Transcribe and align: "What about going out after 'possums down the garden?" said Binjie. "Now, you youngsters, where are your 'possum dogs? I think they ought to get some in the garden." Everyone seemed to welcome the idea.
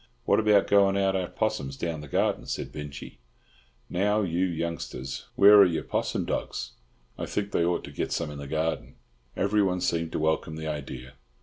"What 0.25 0.39
about 0.39 0.65
going 0.65 0.97
out 0.97 1.15
after 1.15 1.31
'possums 1.31 1.77
down 1.77 2.01
the 2.01 2.07
garden?" 2.07 2.47
said 2.47 2.71
Binjie. 2.71 3.19
"Now, 3.87 4.21
you 4.23 4.45
youngsters, 4.47 5.27
where 5.35 5.57
are 5.59 5.65
your 5.65 5.83
'possum 5.83 6.25
dogs? 6.25 6.71
I 7.19 7.27
think 7.27 7.51
they 7.51 7.63
ought 7.63 7.83
to 7.83 7.91
get 7.91 8.11
some 8.11 8.31
in 8.31 8.39
the 8.39 8.47
garden." 8.47 8.95
Everyone 9.37 9.79
seemed 9.79 10.11
to 10.13 10.17
welcome 10.17 10.55
the 10.55 10.65
idea. 10.65 11.13